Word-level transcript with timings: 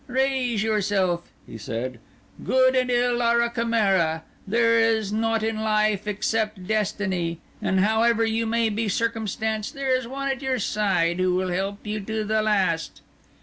Raise 0.07 0.63
yourself," 0.63 1.29
he 1.45 1.59
said; 1.59 1.99
"good 2.43 2.75
and 2.75 2.89
ill 2.89 3.21
are 3.21 3.39
a 3.39 3.51
chimera; 3.53 4.23
there 4.47 4.79
is 4.79 5.13
nought 5.13 5.43
in 5.43 5.61
life 5.61 6.07
except 6.07 6.65
destiny, 6.65 7.37
and 7.61 7.81
however 7.81 8.25
you 8.25 8.47
may 8.47 8.69
be 8.69 8.89
circumstanced 8.89 9.75
there 9.75 9.95
is 9.95 10.07
one 10.07 10.27
at 10.27 10.41
your 10.41 10.57
side 10.57 11.19
who 11.19 11.35
will 11.35 11.49
help 11.49 11.85
you 11.85 11.99
to 11.99 12.23
the 12.23 12.41
last." 12.41 13.01